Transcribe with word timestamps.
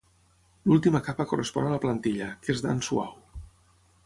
L'última 0.71 1.01
capa 1.09 1.27
correspon 1.33 1.67
a 1.67 1.75
la 1.75 1.79
plantilla, 1.87 2.31
que 2.47 2.57
és 2.57 2.65
d'ant 2.67 2.83
suau. 2.89 3.15